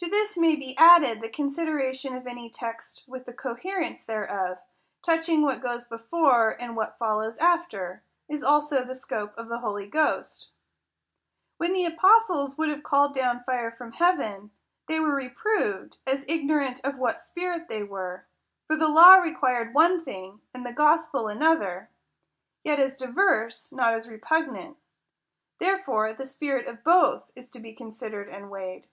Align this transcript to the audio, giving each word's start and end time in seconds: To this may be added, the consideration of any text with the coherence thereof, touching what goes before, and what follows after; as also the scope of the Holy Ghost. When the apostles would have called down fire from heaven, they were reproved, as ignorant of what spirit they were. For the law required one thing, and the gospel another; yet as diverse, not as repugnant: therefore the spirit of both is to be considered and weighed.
To 0.00 0.08
this 0.08 0.38
may 0.38 0.54
be 0.54 0.78
added, 0.78 1.20
the 1.22 1.28
consideration 1.28 2.14
of 2.14 2.24
any 2.28 2.48
text 2.50 3.02
with 3.08 3.26
the 3.26 3.32
coherence 3.32 4.04
thereof, 4.04 4.58
touching 5.04 5.42
what 5.42 5.60
goes 5.60 5.86
before, 5.86 6.50
and 6.50 6.76
what 6.76 6.96
follows 7.00 7.36
after; 7.38 8.04
as 8.30 8.44
also 8.44 8.84
the 8.84 8.94
scope 8.94 9.36
of 9.36 9.48
the 9.48 9.58
Holy 9.58 9.88
Ghost. 9.88 10.50
When 11.56 11.72
the 11.72 11.84
apostles 11.84 12.56
would 12.56 12.68
have 12.68 12.84
called 12.84 13.12
down 13.12 13.42
fire 13.42 13.72
from 13.72 13.90
heaven, 13.90 14.52
they 14.86 15.00
were 15.00 15.16
reproved, 15.16 15.98
as 16.06 16.24
ignorant 16.28 16.80
of 16.84 16.96
what 16.98 17.20
spirit 17.20 17.66
they 17.66 17.82
were. 17.82 18.24
For 18.68 18.76
the 18.76 18.86
law 18.86 19.16
required 19.16 19.74
one 19.74 20.04
thing, 20.04 20.42
and 20.54 20.64
the 20.64 20.72
gospel 20.72 21.26
another; 21.26 21.90
yet 22.62 22.78
as 22.78 22.96
diverse, 22.96 23.72
not 23.72 23.94
as 23.94 24.08
repugnant: 24.08 24.76
therefore 25.58 26.12
the 26.12 26.24
spirit 26.24 26.68
of 26.68 26.84
both 26.84 27.32
is 27.34 27.50
to 27.50 27.58
be 27.58 27.72
considered 27.74 28.28
and 28.28 28.48
weighed. 28.48 28.86